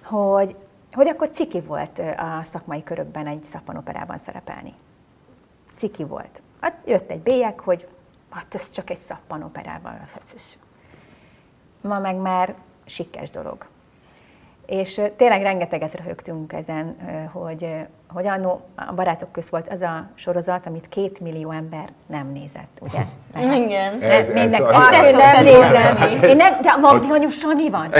[0.03, 0.57] Hogy,
[0.93, 4.75] hogy akkor ciki volt a szakmai körökben egy szappanoperában szerepelni.
[5.75, 6.43] Ciki volt.
[6.61, 7.89] Hát jött egy bélyek, hogy
[8.37, 10.01] hát ez csak egy szappanoperában.
[11.81, 12.55] Ma meg már
[12.87, 13.67] sikkes dolog.
[14.67, 16.97] És tényleg rengeteget röhögtünk ezen,
[17.33, 17.69] hogy,
[18.13, 22.79] hogy annó a Barátok köz volt az a sorozat, amit két millió ember nem nézett,
[22.81, 23.01] ugye?
[23.65, 24.03] Igen.
[24.03, 26.23] Ez- ez Minden, az- azt az- én nem nézem.
[26.29, 27.93] Én nem, de van, Vanyussal mi van?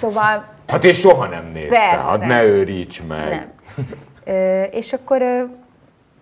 [0.00, 2.04] Szóval Hát én soha nem néztem, Persze.
[2.04, 3.28] hát ne őríts meg.
[3.28, 3.52] nem.
[4.24, 5.48] Ö, És akkor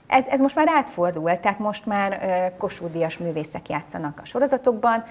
[0.07, 2.53] ez, ez most már átfordult, tehát most már
[2.93, 5.05] Díjas művészek játszanak a sorozatokban.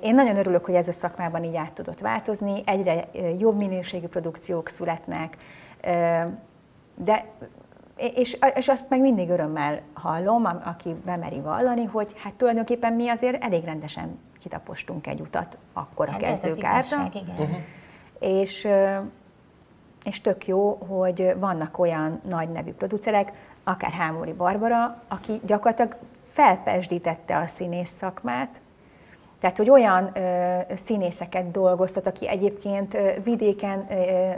[0.00, 3.04] Én nagyon örülök, hogy ez a szakmában így át tudott változni, egyre
[3.38, 5.36] jobb minőségű produkciók születnek,
[6.94, 7.24] de
[7.96, 13.44] és, és azt meg mindig örömmel hallom, aki bemeri vallani, hogy hát tulajdonképpen mi azért
[13.44, 17.10] elég rendesen kitapostunk egy utat akkor a Hát kezdők által.
[17.14, 17.64] igen.
[18.18, 18.68] És,
[20.04, 23.32] és tök jó, hogy vannak olyan nagy nevű producerek,
[23.64, 25.96] akár Hámori Barbara, aki gyakorlatilag
[26.30, 28.60] felpesdítette a színész szakmát,
[29.40, 34.30] tehát, hogy olyan ö, színészeket dolgoztat, aki egyébként ö, vidéken ö,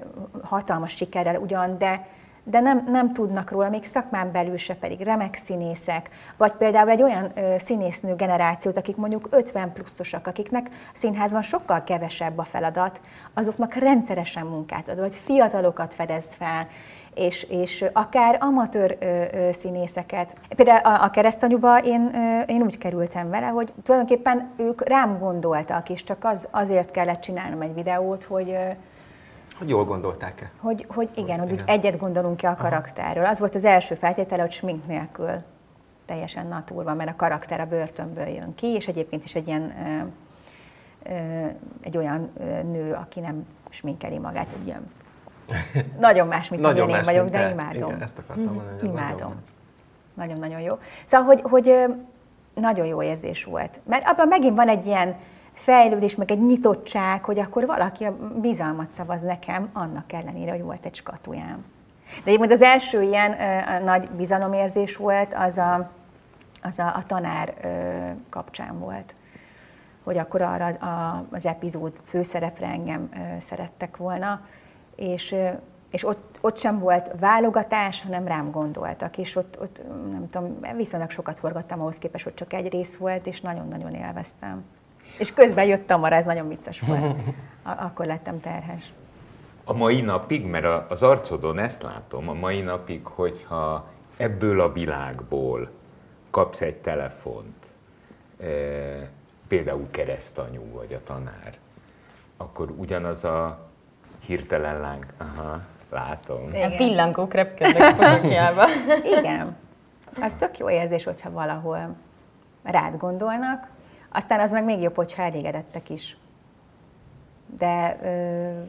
[0.43, 2.07] hatalmas sikerrel ugyan, de,
[2.45, 7.03] de nem, nem tudnak róla, még szakmán belül se pedig remek színészek, vagy például egy
[7.03, 13.01] olyan ö, színésznő generációt, akik mondjuk 50 pluszosak, akiknek színházban sokkal kevesebb a feladat,
[13.35, 16.67] azoknak rendszeresen munkát ad, vagy fiatalokat fedez fel,
[17.15, 20.35] és, és akár amatőr ö, ö, színészeket.
[20.57, 25.89] Például a, a keresztanyuba én, ö, én úgy kerültem vele, hogy tulajdonképpen ők rám gondoltak,
[25.89, 28.71] és csak az, azért kellett csinálnom egy videót, hogy, ö,
[29.59, 30.51] Hogy jól gondolták-e?
[30.61, 31.67] hogy, hogy igen, hogy úgy Igen.
[31.67, 33.25] egyet gondolunk-e a karakterről.
[33.25, 35.31] Az volt az első feltétele, hogy smink nélkül
[36.07, 39.73] teljesen naturban, mert a karakter a börtönből jön ki, és egyébként is egy ilyen
[41.81, 42.33] egy olyan
[42.73, 44.85] nő, aki nem sminkeli magát, egy ilyen
[45.99, 47.51] nagyon más, mint amilyen én vagyok, mint de te.
[47.51, 47.89] imádom.
[47.89, 48.69] Igen, ezt akartam mondani.
[48.69, 49.29] hogy ez nagyon Imádom.
[49.29, 49.39] más.
[50.15, 50.79] Nagyon-nagyon jó.
[51.05, 51.85] Szóval, hogy, hogy
[52.55, 53.81] nagyon jó érzés volt.
[53.85, 55.17] Mert abban megint van egy ilyen
[55.55, 60.87] fejlődés, meg egy nyitottság, hogy akkor valaki a bizalmat szavaz nekem, annak ellenére, hogy volt
[60.87, 61.65] egy skatujám.
[62.25, 65.91] De egyébként az első ilyen ö, nagy bizalomérzés volt, az a,
[66.63, 67.69] az, a, a tanár ö,
[68.31, 69.15] kapcsán volt.
[70.03, 74.41] Hogy akkor arra az, a, az epizód főszerepre engem ö, szerettek volna,
[74.97, 75.49] és, ö,
[75.91, 81.11] és ott, ott sem volt válogatás, hanem rám gondoltak, és ott, ott nem tudom, viszonylag
[81.11, 84.65] sokat forgattam ahhoz képest, hogy csak egy rész volt, és nagyon-nagyon élveztem.
[85.19, 87.17] És közben jött Tamara, ez nagyon vicces volt.
[87.63, 88.93] Akkor lettem terhes.
[89.65, 95.71] A mai napig, mert az arcodon ezt látom, a mai napig, hogyha ebből a világból
[96.31, 97.73] kapsz egy telefont,
[98.41, 98.47] e,
[99.49, 101.59] például keresztanyú vagy a tanár,
[102.37, 103.69] akkor ugyanaz a
[104.27, 106.49] hirtelen láng, aha, látom.
[106.49, 106.73] Igen.
[106.73, 108.67] A pillangók repkednek a.
[109.19, 109.57] Igen.
[110.21, 111.97] Az tök jó érzés, hogyha valahol
[112.63, 113.69] rád gondolnak,
[114.15, 116.17] aztán az meg még jobb, hogyha elégedettek is.
[117.59, 118.63] De ö,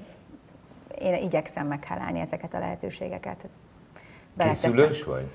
[1.00, 3.48] én igyekszem meghálálni ezeket a lehetőségeket.
[4.34, 4.70] Beleteszem.
[4.70, 5.30] Készülős vagy?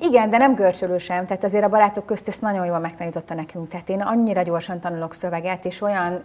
[0.00, 3.68] Igen, de nem görcsölő sem, tehát azért a barátok közt ezt nagyon jól megtanította nekünk.
[3.68, 6.22] Tehát én annyira gyorsan tanulok szöveget, és olyan,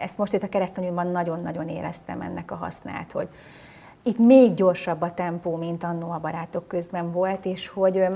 [0.00, 3.28] ezt most itt a keresztanyúban nagyon-nagyon éreztem ennek a hasznát, hogy
[4.02, 8.06] itt még gyorsabb a tempó, mint annó a barátok közben volt, és hogy,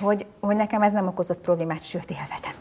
[0.00, 2.52] hogy, hogy nekem ez nem okozott problémát, sőt élvezem.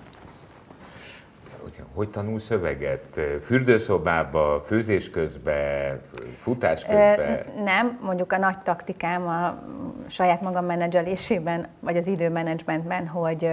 [1.93, 3.19] Hogy, tanul szöveget?
[3.43, 6.01] Fürdőszobába, főzés közben,
[6.39, 7.45] futás közben?
[7.63, 9.63] Nem, mondjuk a nagy taktikám a
[10.07, 13.49] saját magam menedzselésében, vagy az időmenedzsmentben, hogy,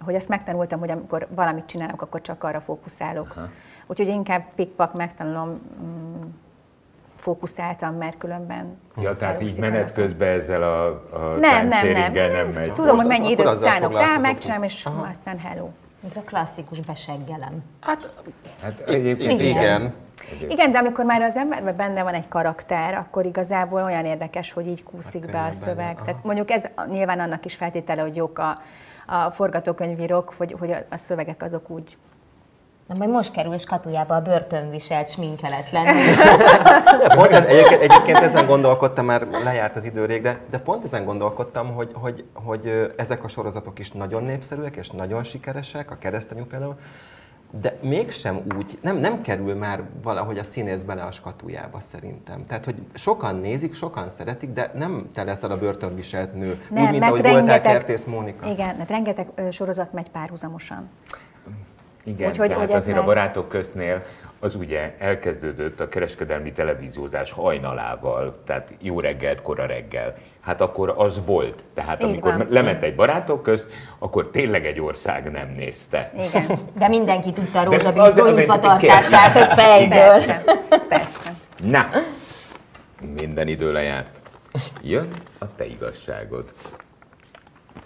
[0.00, 3.32] hogy azt megtanultam, hogy amikor valamit csinálok, akkor csak arra fókuszálok.
[3.36, 3.48] Aha.
[3.86, 6.22] Úgyhogy inkább pikpak megtanulom mm,
[7.26, 12.12] fókuszáltam, mert különben Ja, tehát így menet közben ezzel a, a Nem, nem, nem.
[12.12, 12.72] nem megy.
[12.72, 15.06] Tudom, Most hogy mennyi időt szánok rá, megcsinálom, és Aha.
[15.10, 15.68] aztán hello.
[16.06, 17.62] Ez a klasszikus beseggelem.
[17.80, 18.10] Hát
[18.62, 19.56] Hát egyébként igen.
[19.56, 19.94] igen.
[20.48, 24.66] Igen, de amikor már az emberben benne van egy karakter, akkor igazából olyan érdekes, hogy
[24.66, 25.76] így kúszik Hát be a szöveg.
[25.76, 26.04] benne, aha.
[26.04, 28.60] Tehát mondjuk ez nyilván annak is feltétele, hogy jók a,
[29.06, 31.96] a forgatókönyvírok, hogy, hogy a, a szövegek azok úgy
[32.86, 35.94] Na majd most kerül és katujába a börtönviselt sminkeletlen.
[37.08, 41.04] Pont ez, egyébként, egyébként ezen gondolkodtam, már lejárt az idő rég, de, de pont ezen
[41.04, 46.44] gondolkodtam, hogy, hogy, hogy ezek a sorozatok is nagyon népszerűek és nagyon sikeresek, a keresztanyú
[46.44, 46.74] például,
[47.60, 52.46] de mégsem úgy, nem, nem kerül már valahogy a színész bele a skatujába szerintem.
[52.46, 56.60] Tehát, hogy sokan nézik, sokan szeretik, de nem te leszel a börtönviselt nő.
[56.70, 58.46] Nem, úgy, mint ahogy voltál rengeteg- Kertész Mónika.
[58.46, 60.90] Igen, mert rengeteg ö, sorozat megy párhuzamosan.
[62.06, 64.02] Igen, Úgyhogy- tehát hogy azért a meg- barátok köztnél
[64.40, 70.14] az ugye elkezdődött a kereskedelmi televíziózás hajnalával, tehát jó reggelt, kora reggel.
[70.40, 71.62] Hát akkor az volt.
[71.74, 72.46] Tehát Így amikor van.
[72.50, 73.64] lement egy barátok közt,
[73.98, 76.12] akkor tényleg egy ország nem nézte.
[76.28, 79.88] Igen, De mindenki tudta a rózsabízó az egy nyitvatartását, hogy fejből.
[79.98, 80.42] persze,
[80.88, 81.34] persze.
[81.64, 81.88] Na,
[83.16, 84.20] minden idő lejárt.
[84.82, 86.52] Jön a te igazságod.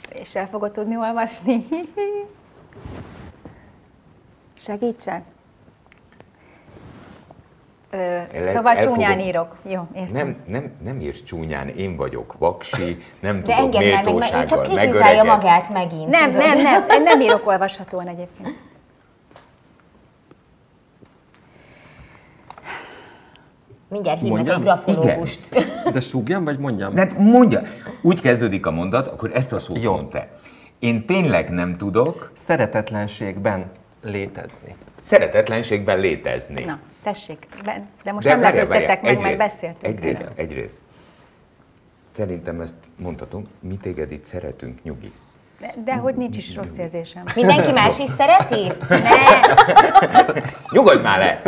[0.08, 1.66] És el fogod tudni olvasni?
[4.60, 5.22] Segítsek?
[7.90, 8.18] Ö,
[8.52, 9.56] szóval el csúnyán írok.
[9.62, 10.14] Jó, értem.
[10.14, 14.62] Nem, nem, nem írsz csúnyán, én vagyok vaksi, nem De tudok már meg, méltósággal csak
[14.62, 16.08] kritizálja magát megint.
[16.08, 16.46] Nem, tudod?
[16.46, 18.68] nem, nem, én nem írok olvashatóan egyébként.
[23.88, 25.48] Mindjárt hívnak egy grafológust.
[25.92, 26.94] De súgjam, vagy mondjam?
[26.94, 27.62] De mondja,
[28.02, 29.92] úgy kezdődik a mondat, akkor ezt a szót Jó.
[29.92, 30.28] mondd te.
[30.78, 33.70] Én tényleg nem tudok Szeretetlenségben
[34.02, 34.74] létezni.
[35.00, 36.64] szeretetlenségben létezni.
[36.64, 37.46] Na, tessék,
[38.04, 39.84] de most De nem lepődtetek meg, meg egyrészt- beszéltünk.
[39.94, 40.32] Egyrészt, erről.
[40.36, 40.78] egyrészt.
[42.12, 45.12] Szerintem ezt mondhatom, mi téged itt szeretünk, nyugi.
[45.60, 47.22] De, de hogy nincs is rossz érzésem.
[47.34, 48.72] Mindenki más is szereti?
[48.88, 49.00] Ne,
[50.72, 51.42] Nyugodj már le!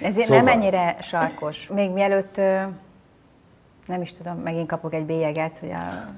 [0.00, 0.42] Ezért Szóval.
[0.42, 1.66] nem ennyire sarkos.
[1.74, 2.36] Még mielőtt,
[3.86, 6.08] nem is tudom, megint kapok egy bélyeget, hogy a...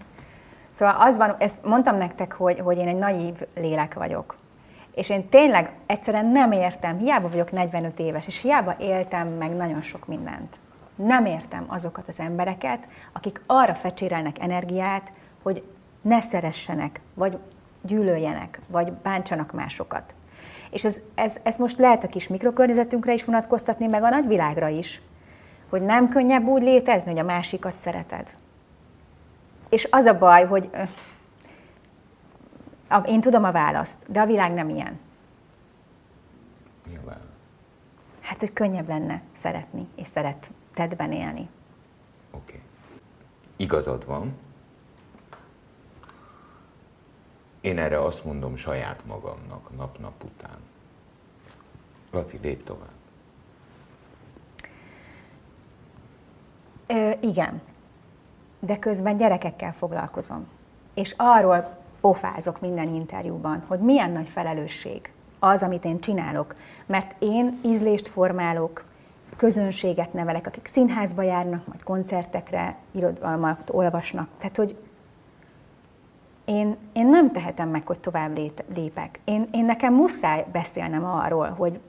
[0.71, 4.37] Szóval az van, ezt mondtam nektek, hogy, hogy én egy naív lélek vagyok.
[4.95, 9.83] És én tényleg egyszerűen nem értem, hiába vagyok 45 éves, és hiába éltem meg nagyon
[9.83, 10.57] sok mindent.
[10.97, 15.63] Nem értem azokat az embereket, akik arra fecsérelnek energiát, hogy
[16.03, 17.39] ne szeressenek, vagy
[17.83, 20.15] gyűlöljenek, vagy bántsanak másokat.
[20.71, 25.01] És ez, ez, ez most lehet a kis mikrokörnyezetünkre is vonatkoztatni, meg a nagyvilágra is,
[25.71, 28.35] hogy nem könnyebb úgy létezni, hogy a másikat szereted.
[29.69, 30.71] És az a baj, hogy
[33.07, 34.99] én tudom a választ, de a világ nem ilyen.
[36.89, 37.21] Nyilván.
[38.21, 41.49] Hát, hogy könnyebb lenne szeretni és szeretetben élni.
[42.31, 42.43] Oké.
[42.53, 42.61] Okay.
[43.57, 44.37] Igazad van.
[47.61, 50.59] Én erre azt mondom saját magamnak nap-nap után.
[52.11, 52.89] Laci, lépj tovább.
[56.87, 57.63] Ö, igen,
[58.61, 60.49] de közben gyerekekkel foglalkozom.
[60.95, 66.55] És arról pofázok minden interjúban, hogy milyen nagy felelősség az, amit én csinálok.
[66.87, 68.85] Mert én ízlést formálok,
[69.37, 74.29] közönséget nevelek, akik színházba járnak, majd koncertekre, irodalmat olvasnak.
[74.39, 74.77] Tehát, hogy
[76.45, 78.39] én, én nem tehetem meg, hogy tovább
[78.75, 79.21] lépek.
[79.25, 81.81] Én, én nekem muszáj beszélnem arról, hogy,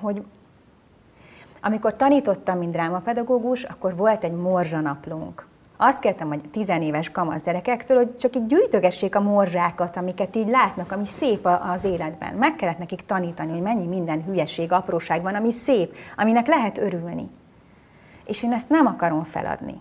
[0.00, 0.24] hogy
[1.62, 5.47] amikor tanítottam, mint drámapedagógus, akkor volt egy morzsanaplónk.
[5.80, 10.92] Azt kértem, hogy tizenéves kamasz gyerekektől, hogy csak így gyűjtögessék a morzsákat, amiket így látnak,
[10.92, 12.34] ami szép az életben.
[12.34, 17.28] Meg kellett nekik tanítani, hogy mennyi minden hülyeség, apróság van, ami szép, aminek lehet örülni.
[18.24, 19.74] És én ezt nem akarom feladni.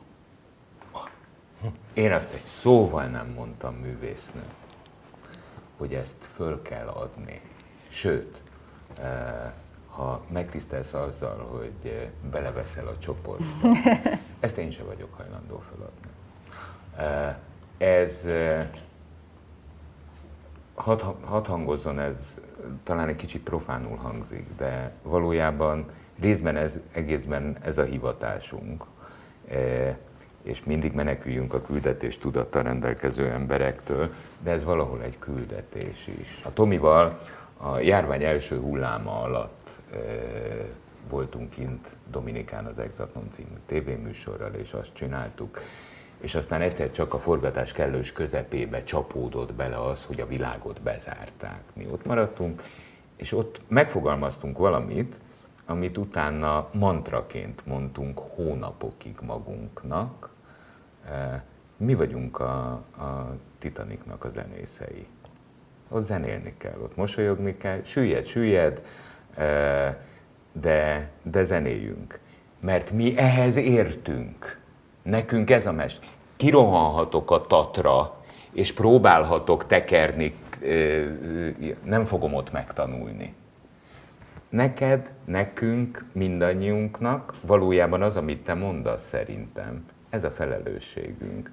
[1.94, 4.44] Én azt egy szóval nem mondtam művésznő,
[5.78, 7.42] hogy ezt föl kell adni.
[7.90, 8.42] Sőt,
[9.02, 9.52] eh,
[9.88, 13.68] ha megtisztelsz azzal, hogy eh, beleveszel a csoportba,
[14.40, 16.10] ezt én sem vagyok hajlandó feladni.
[16.98, 17.36] Eh,
[17.78, 18.68] Ez, eh,
[20.76, 22.38] hadd had hangozzon ez,
[22.84, 25.86] talán egy kicsit profánul hangzik, de valójában
[26.20, 28.86] részben ez, egészben ez a hivatásunk,
[29.48, 29.96] eh,
[30.44, 36.42] és mindig meneküljünk a küldetés tudattal rendelkező emberektől, de ez valahol egy küldetés is.
[36.44, 37.20] A Tomival
[37.58, 39.70] a járvány első hulláma alatt
[41.10, 45.62] voltunk kint Dominikán az Exaton című tévéműsorral, és azt csináltuk,
[46.22, 51.62] és aztán egyszer csak a forgatás kellős közepébe csapódott bele az, hogy a világot bezárták.
[51.74, 52.64] Mi ott maradtunk,
[53.16, 55.16] és ott megfogalmaztunk valamit,
[55.66, 60.30] amit utána mantraként mondtunk hónapokig magunknak.
[61.06, 61.42] Eh,
[61.78, 65.08] Mi vagyunk a, a Titanicnak a zenészei.
[65.90, 68.82] Ott zenélni kell, ott mosolyogni kell, süllyed, süllyed,
[69.36, 69.96] eh,
[70.52, 72.20] de, de zenéljünk.
[72.60, 74.60] Mert mi ehhez értünk.
[75.02, 76.00] Nekünk ez a mes.
[76.36, 80.36] Kirohanhatok a Tatra, és próbálhatok tekerni,
[81.84, 83.34] nem fogom ott megtanulni.
[84.50, 91.52] Neked, nekünk, mindannyiunknak valójában az, amit te mondasz szerintem, ez a felelősségünk.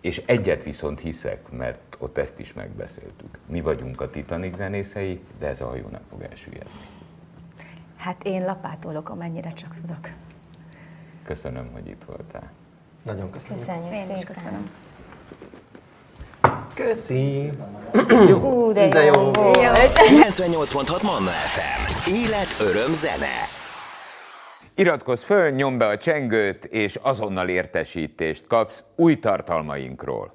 [0.00, 3.38] És egyet viszont hiszek, mert ott ezt is megbeszéltük.
[3.46, 6.70] Mi vagyunk a Titanic zenészei, de ez a hajó nem fog elsüllyedni.
[7.98, 10.08] Hát én lapátolok, amennyire csak tudok.
[11.24, 12.50] Köszönöm, hogy itt voltál.
[13.02, 13.58] Nagyon köszönöm.
[13.58, 14.34] Köszönjük Én is szépen.
[14.34, 14.70] köszönöm.
[16.74, 17.50] Köszi!
[18.42, 19.92] Ú, de, De jó, jó volt.
[19.98, 22.10] 98.6 Manna FM.
[22.12, 23.36] Élet, öröm, zene.
[24.74, 30.34] Iratkozz föl, nyomd be a csengőt, és azonnal értesítést kapsz új tartalmainkról.